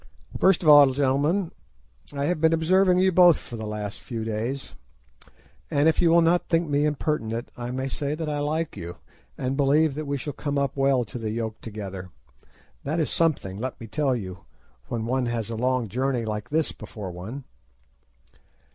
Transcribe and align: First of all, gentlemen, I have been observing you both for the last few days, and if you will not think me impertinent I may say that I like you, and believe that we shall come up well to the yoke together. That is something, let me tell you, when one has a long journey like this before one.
First 0.39 0.63
of 0.63 0.69
all, 0.69 0.93
gentlemen, 0.93 1.51
I 2.11 2.25
have 2.25 2.41
been 2.41 2.53
observing 2.53 2.97
you 2.97 3.11
both 3.11 3.37
for 3.37 3.55
the 3.55 3.67
last 3.67 3.99
few 3.99 4.23
days, 4.23 4.73
and 5.69 5.87
if 5.87 6.01
you 6.01 6.09
will 6.09 6.23
not 6.23 6.49
think 6.49 6.67
me 6.67 6.85
impertinent 6.85 7.51
I 7.55 7.69
may 7.69 7.87
say 7.87 8.15
that 8.15 8.27
I 8.27 8.39
like 8.39 8.75
you, 8.75 8.97
and 9.37 9.55
believe 9.55 9.93
that 9.93 10.07
we 10.07 10.17
shall 10.17 10.33
come 10.33 10.57
up 10.57 10.75
well 10.75 11.03
to 11.05 11.19
the 11.19 11.29
yoke 11.29 11.61
together. 11.61 12.09
That 12.83 12.99
is 12.99 13.11
something, 13.11 13.57
let 13.57 13.79
me 13.79 13.85
tell 13.85 14.15
you, 14.15 14.45
when 14.87 15.05
one 15.05 15.27
has 15.27 15.51
a 15.51 15.55
long 15.55 15.87
journey 15.87 16.25
like 16.25 16.49
this 16.49 16.71
before 16.71 17.11
one. 17.11 17.43